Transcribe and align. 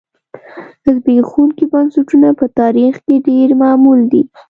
زبېښونکي 0.93 1.65
بنسټونه 1.73 2.29
په 2.39 2.45
تاریخ 2.59 2.93
کې 3.05 3.15
ډېر 3.27 3.49
معمول 3.61 3.99
دي. 4.11 4.23